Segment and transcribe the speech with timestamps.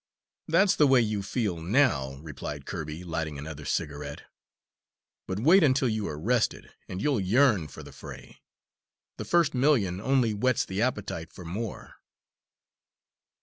[0.47, 4.23] "That's the way you feel now," replied Kirby, lighting another cigarette,
[5.27, 8.41] "but wait until you are rested, and you'll yearn for the fray;
[9.17, 11.97] the first million only whets the appetite for more."